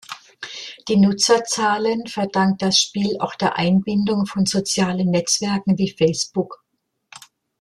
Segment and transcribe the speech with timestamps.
[0.87, 6.63] Die Nutzerzahlen verdankt das Spiel auch der Einbindung von sozialen Netzwerken wie Facebook.